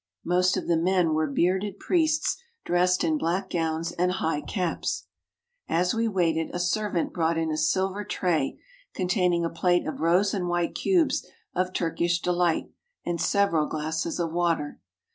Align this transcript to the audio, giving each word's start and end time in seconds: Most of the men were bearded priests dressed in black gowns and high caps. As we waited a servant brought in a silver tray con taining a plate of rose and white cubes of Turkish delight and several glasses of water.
Most 0.25 0.57
of 0.57 0.67
the 0.67 0.77
men 0.77 1.13
were 1.13 1.29
bearded 1.29 1.77
priests 1.77 2.35
dressed 2.65 3.03
in 3.03 3.19
black 3.19 3.51
gowns 3.51 3.91
and 3.91 4.13
high 4.13 4.41
caps. 4.41 5.05
As 5.69 5.93
we 5.93 6.07
waited 6.07 6.49
a 6.55 6.59
servant 6.59 7.13
brought 7.13 7.37
in 7.37 7.51
a 7.51 7.55
silver 7.55 8.03
tray 8.03 8.57
con 8.97 9.07
taining 9.07 9.45
a 9.45 9.49
plate 9.51 9.85
of 9.85 9.99
rose 9.99 10.33
and 10.33 10.47
white 10.47 10.73
cubes 10.73 11.23
of 11.53 11.71
Turkish 11.71 12.19
delight 12.19 12.71
and 13.05 13.21
several 13.21 13.67
glasses 13.67 14.19
of 14.19 14.33
water. 14.33 14.79